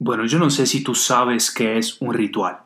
Bueno, 0.00 0.26
yo 0.26 0.38
no 0.38 0.48
sé 0.48 0.66
si 0.66 0.84
tú 0.84 0.94
sabes 0.94 1.50
qué 1.50 1.76
es 1.76 2.00
un 2.00 2.14
ritual. 2.14 2.58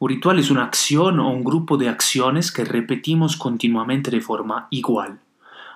Un 0.00 0.08
ritual 0.08 0.40
es 0.40 0.50
una 0.50 0.64
acción 0.64 1.20
o 1.20 1.30
un 1.30 1.44
grupo 1.44 1.76
de 1.76 1.88
acciones 1.88 2.50
que 2.50 2.64
repetimos 2.64 3.36
continuamente 3.36 4.10
de 4.10 4.20
forma 4.20 4.66
igual. 4.70 5.20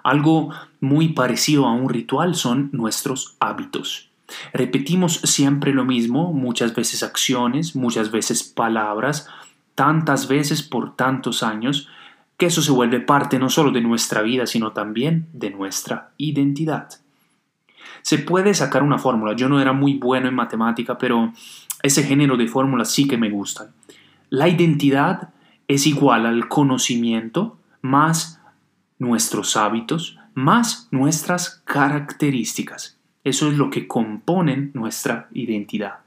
Algo 0.02 0.50
muy 0.80 1.10
parecido 1.10 1.66
a 1.66 1.72
un 1.72 1.88
ritual 1.88 2.34
son 2.34 2.70
nuestros 2.72 3.36
hábitos. 3.38 4.10
Repetimos 4.52 5.20
siempre 5.22 5.72
lo 5.72 5.84
mismo, 5.84 6.32
muchas 6.32 6.74
veces 6.74 7.04
acciones, 7.04 7.76
muchas 7.76 8.10
veces 8.10 8.42
palabras, 8.42 9.28
tantas 9.76 10.26
veces 10.26 10.64
por 10.64 10.96
tantos 10.96 11.44
años, 11.44 11.88
que 12.36 12.46
eso 12.46 12.60
se 12.60 12.72
vuelve 12.72 12.98
parte 12.98 13.38
no 13.38 13.50
solo 13.50 13.70
de 13.70 13.82
nuestra 13.82 14.22
vida, 14.22 14.46
sino 14.46 14.72
también 14.72 15.28
de 15.32 15.50
nuestra 15.50 16.10
identidad. 16.18 16.88
Se 18.02 18.18
puede 18.18 18.54
sacar 18.54 18.82
una 18.82 18.98
fórmula. 18.98 19.34
Yo 19.34 19.48
no 19.48 19.60
era 19.60 19.72
muy 19.72 19.94
bueno 19.94 20.28
en 20.28 20.34
matemática, 20.34 20.98
pero 20.98 21.32
ese 21.82 22.02
género 22.02 22.36
de 22.36 22.48
fórmulas 22.48 22.90
sí 22.90 23.06
que 23.06 23.16
me 23.16 23.30
gustan. 23.30 23.68
La 24.30 24.48
identidad 24.48 25.30
es 25.66 25.86
igual 25.86 26.26
al 26.26 26.48
conocimiento 26.48 27.58
más 27.82 28.40
nuestros 28.98 29.56
hábitos 29.56 30.18
más 30.38 30.86
nuestras 30.92 31.62
características. 31.64 32.96
Eso 33.24 33.48
es 33.48 33.58
lo 33.58 33.70
que 33.70 33.88
componen 33.88 34.70
nuestra 34.72 35.28
identidad. 35.32 35.98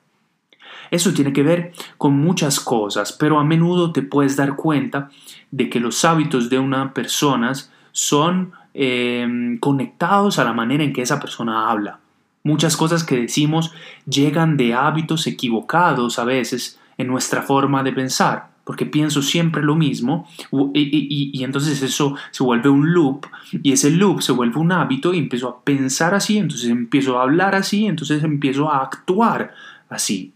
Eso 0.90 1.14
tiene 1.14 1.34
que 1.34 1.44
ver 1.44 1.74
con 1.98 2.18
muchas 2.18 2.60
cosas, 2.60 3.12
pero 3.12 3.40
a 3.40 3.44
menudo 3.44 3.92
te 3.92 4.02
puedes 4.02 4.38
dar 4.38 4.56
cuenta 4.56 5.10
de 5.52 5.70
que 5.70 5.82
los 5.82 6.06
hábitos 6.06 6.50
de 6.50 6.60
una 6.60 6.94
persona 6.94 7.52
son 7.92 8.54
Em, 8.74 9.58
conectados 9.58 10.40
a 10.40 10.46
la 10.46 10.54
manera 10.54 10.84
en 10.84 10.94
que 10.94 11.02
esa 11.02 11.20
persona 11.20 11.70
habla. 11.70 12.00
Muchas 12.44 12.78
cosas 12.78 13.04
que 13.04 13.18
decimos 13.18 13.74
llegan 14.06 14.56
de 14.56 14.74
hábitos 14.74 15.28
equivocados 15.28 16.18
a 16.20 16.24
veces 16.24 16.80
en 16.98 17.08
nuestra 17.08 17.42
forma 17.42 17.84
de 17.84 17.92
pensar, 17.92 18.52
porque 18.64 18.86
pienso 18.86 19.22
siempre 19.22 19.62
lo 19.62 19.76
mismo 19.76 20.26
y, 20.74 21.44
entonces 21.44 21.82
eso 21.82 22.16
se 22.32 22.44
vuelve 22.44 22.70
un 22.70 22.94
loop 22.94 23.26
y 23.52 23.74
ese 23.74 23.92
loop 23.92 24.22
se 24.22 24.32
vuelve 24.32 24.58
un 24.58 24.72
hábito 24.72 25.14
y 25.14 25.18
empiezo 25.18 25.50
a 25.50 25.62
pensar 25.66 26.16
así, 26.16 26.38
entonces 26.38 26.70
empiezo 26.70 27.20
a 27.20 27.24
hablar 27.24 27.56
así, 27.56 27.86
entonces 27.86 28.24
empiezo 28.24 28.72
a 28.72 28.84
actuar 28.84 29.54
así. 29.90 30.32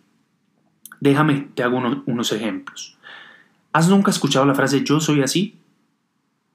Déjame, 0.99 1.47
te 1.53 1.63
hago 1.63 1.81
unos 2.05 2.31
ejemplos. 2.33 2.97
¿Has 3.71 3.87
nunca 3.87 4.11
escuchado 4.11 4.45
la 4.45 4.55
frase 4.55 4.83
yo 4.83 4.99
soy 4.99 5.21
así? 5.21 5.55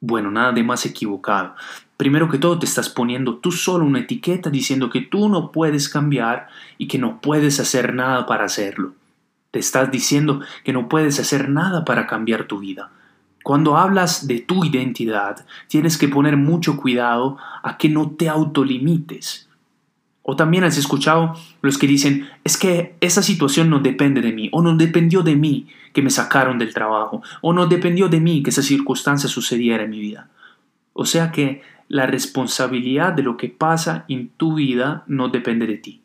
Bueno, 0.00 0.30
nada 0.30 0.52
de 0.52 0.62
más 0.62 0.86
equivocado. 0.86 1.54
Primero 1.98 2.30
que 2.30 2.38
todo 2.38 2.58
te 2.58 2.64
estás 2.64 2.88
poniendo 2.88 3.36
tú 3.36 3.52
solo 3.52 3.84
una 3.84 4.00
etiqueta 4.00 4.48
diciendo 4.48 4.88
que 4.88 5.02
tú 5.02 5.28
no 5.28 5.52
puedes 5.52 5.90
cambiar 5.90 6.48
y 6.78 6.88
que 6.88 6.98
no 6.98 7.20
puedes 7.20 7.60
hacer 7.60 7.92
nada 7.92 8.24
para 8.24 8.46
hacerlo. 8.46 8.94
Te 9.50 9.58
estás 9.58 9.90
diciendo 9.90 10.40
que 10.64 10.72
no 10.72 10.88
puedes 10.88 11.20
hacer 11.20 11.50
nada 11.50 11.84
para 11.84 12.06
cambiar 12.06 12.44
tu 12.44 12.58
vida. 12.58 12.90
Cuando 13.42 13.76
hablas 13.76 14.26
de 14.26 14.40
tu 14.40 14.64
identidad, 14.64 15.44
tienes 15.68 15.98
que 15.98 16.08
poner 16.08 16.38
mucho 16.38 16.78
cuidado 16.78 17.36
a 17.62 17.76
que 17.76 17.90
no 17.90 18.10
te 18.10 18.30
autolimites. 18.30 19.49
O 20.22 20.36
también 20.36 20.64
has 20.64 20.76
escuchado 20.76 21.34
los 21.62 21.78
que 21.78 21.86
dicen, 21.86 22.28
es 22.44 22.56
que 22.56 22.94
esa 23.00 23.22
situación 23.22 23.70
no 23.70 23.80
depende 23.80 24.20
de 24.20 24.32
mí, 24.32 24.48
o 24.52 24.62
no 24.62 24.76
dependió 24.76 25.22
de 25.22 25.36
mí 25.36 25.68
que 25.92 26.02
me 26.02 26.10
sacaron 26.10 26.58
del 26.58 26.74
trabajo, 26.74 27.22
o 27.40 27.52
no 27.52 27.66
dependió 27.66 28.08
de 28.08 28.20
mí 28.20 28.42
que 28.42 28.50
esa 28.50 28.62
circunstancia 28.62 29.28
sucediera 29.28 29.84
en 29.84 29.90
mi 29.90 30.00
vida. 30.00 30.28
O 30.92 31.06
sea 31.06 31.32
que 31.32 31.62
la 31.88 32.06
responsabilidad 32.06 33.12
de 33.12 33.22
lo 33.22 33.36
que 33.36 33.48
pasa 33.48 34.04
en 34.08 34.28
tu 34.36 34.54
vida 34.54 35.02
no 35.06 35.28
depende 35.28 35.66
de 35.66 35.78
ti. 35.78 36.02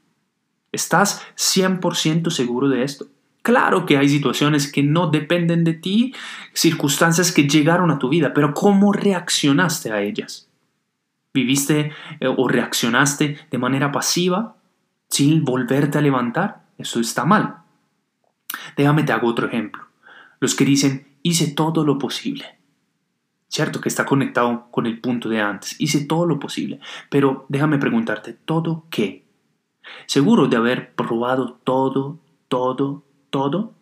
¿Estás 0.71 1.21
100% 1.37 2.31
seguro 2.31 2.69
de 2.69 2.83
esto? 2.83 3.07
Claro 3.43 3.85
que 3.85 3.97
hay 3.97 4.09
situaciones 4.09 4.71
que 4.71 4.81
no 4.81 5.11
dependen 5.11 5.63
de 5.63 5.73
ti, 5.73 6.15
circunstancias 6.53 7.31
que 7.31 7.47
llegaron 7.47 7.91
a 7.91 7.99
tu 7.99 8.09
vida, 8.09 8.33
pero 8.33 8.55
¿cómo 8.55 8.91
reaccionaste 8.91 9.91
a 9.91 10.01
ellas? 10.01 10.44
¿Viviste 11.35 11.91
eh, 12.21 12.27
o 12.27 12.47
reaccionaste 12.47 13.37
de 13.51 13.57
manera 13.57 13.91
pasiva 13.91 14.55
sin 15.09 15.43
volverte 15.43 15.97
a 15.97 16.01
levantar? 16.01 16.63
Eso 16.77 17.01
está 17.01 17.25
mal. 17.25 17.57
Déjame 18.77 19.03
te 19.03 19.11
hago 19.11 19.27
otro 19.27 19.45
ejemplo. 19.47 19.83
Los 20.39 20.55
que 20.55 20.63
dicen, 20.63 21.09
hice 21.23 21.51
todo 21.51 21.83
lo 21.83 21.97
posible. 21.97 22.57
Cierto 23.49 23.81
que 23.81 23.89
está 23.89 24.05
conectado 24.05 24.69
con 24.71 24.85
el 24.85 25.01
punto 25.01 25.27
de 25.27 25.41
antes. 25.41 25.75
Hice 25.77 26.05
todo 26.05 26.25
lo 26.25 26.39
posible. 26.39 26.79
Pero 27.09 27.45
déjame 27.49 27.79
preguntarte, 27.79 28.31
¿todo 28.31 28.85
qué? 28.89 29.25
¿Seguro 30.05 30.47
de 30.47 30.55
haber 30.55 30.95
probado 30.95 31.59
todo, 31.65 32.17
todo, 32.47 33.03
todo? 33.29 33.73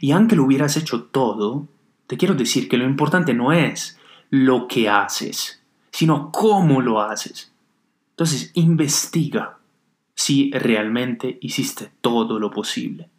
Y 0.00 0.12
aunque 0.12 0.36
lo 0.36 0.44
hubieras 0.44 0.76
hecho 0.76 1.02
todo, 1.02 1.66
te 2.06 2.16
quiero 2.16 2.34
decir 2.34 2.68
que 2.68 2.76
lo 2.76 2.84
importante 2.84 3.34
no 3.34 3.52
es 3.52 3.98
lo 4.30 4.68
que 4.68 4.88
haces, 4.88 5.63
sino 5.94 6.32
cómo 6.32 6.80
lo 6.80 7.00
haces. 7.00 7.52
Entonces, 8.10 8.50
investiga 8.54 9.58
si 10.16 10.50
realmente 10.50 11.38
hiciste 11.40 11.92
todo 12.00 12.40
lo 12.40 12.50
posible. 12.50 13.10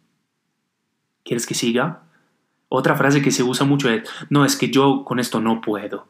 ¿Quieres 1.24 1.46
que 1.46 1.54
siga? 1.54 2.02
Otra 2.68 2.94
frase 2.94 3.22
que 3.22 3.30
se 3.30 3.42
usa 3.42 3.64
mucho 3.64 3.88
es, 3.88 4.06
no, 4.28 4.44
es 4.44 4.56
que 4.56 4.70
yo 4.70 5.04
con 5.06 5.18
esto 5.18 5.40
no 5.40 5.62
puedo. 5.62 6.06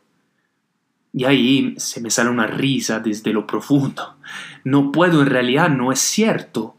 Y 1.13 1.25
ahí 1.25 1.75
se 1.79 2.01
me 2.01 2.11
sale 2.11 2.31
una 2.31 2.49
risa 2.49 2.99
desde 2.99 3.33
lo 3.33 3.47
profundo. 3.47 4.17
No 4.65 4.91
puedo 4.91 5.23
en 5.23 5.29
realidad 5.29 5.71
no 5.71 5.93
es 5.93 6.01
cierto. 6.01 6.77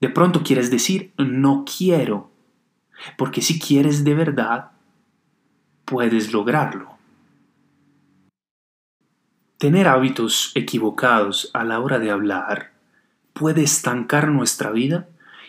De 0.00 0.08
pronto 0.08 0.42
quieres 0.42 0.68
decir, 0.68 1.12
no 1.16 1.64
quiero. 1.64 2.32
Porque 3.16 3.40
si 3.40 3.60
quieres 3.60 4.02
de 4.02 4.14
verdad, 4.14 4.72
puedes 5.84 6.32
lograrlo. 6.32 6.97
Tener 9.58 9.88
hábitos 9.88 10.52
equivocados 10.54 11.50
a 11.52 11.64
la 11.64 11.80
hora 11.80 11.98
de 11.98 12.12
hablar 12.12 12.70
puede 13.32 13.64
estancar 13.64 14.28
nuestra 14.28 14.70
vida 14.70 15.08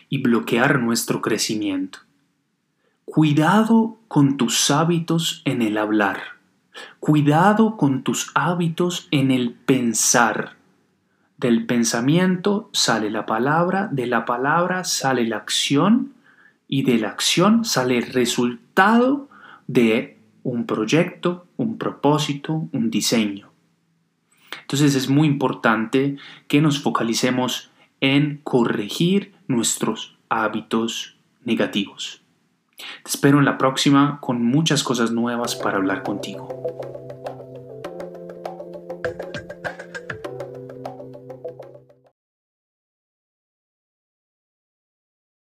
y 0.09 0.23
bloquear 0.23 0.79
nuestro 0.79 1.21
crecimiento. 1.21 1.99
Cuidado 3.05 3.99
con 4.07 4.37
tus 4.37 4.71
hábitos 4.71 5.43
en 5.45 5.61
el 5.61 5.77
hablar. 5.77 6.21
Cuidado 6.99 7.77
con 7.77 8.01
tus 8.01 8.31
hábitos 8.33 9.07
en 9.11 9.29
el 9.29 9.53
pensar. 9.53 10.55
Del 11.37 11.67
pensamiento 11.67 12.71
sale 12.73 13.11
la 13.11 13.27
palabra, 13.27 13.89
de 13.91 14.07
la 14.07 14.25
palabra 14.25 14.85
sale 14.85 15.27
la 15.27 15.37
acción 15.37 16.13
y 16.67 16.81
de 16.81 16.97
la 16.97 17.09
acción 17.09 17.63
sale 17.63 17.99
el 17.99 18.11
resultado 18.11 19.29
de 19.67 20.17
un 20.41 20.65
proyecto, 20.65 21.45
un 21.57 21.77
propósito, 21.77 22.67
un 22.71 22.89
diseño. 22.89 23.48
Entonces 24.69 24.93
es 24.93 25.09
muy 25.09 25.27
importante 25.27 26.17
que 26.47 26.61
nos 26.61 26.79
focalicemos 26.79 27.71
en 28.01 28.39
corregir 28.43 29.33
nuestros 29.47 30.15
hábitos 30.29 31.17
negativos. 31.43 32.21
Te 32.77 33.09
espero 33.09 33.39
en 33.39 33.45
la 33.45 33.57
próxima 33.57 34.19
con 34.21 34.45
muchas 34.45 34.83
cosas 34.83 35.09
nuevas 35.09 35.55
para 35.55 35.77
hablar 35.77 36.03
contigo. 36.03 37.08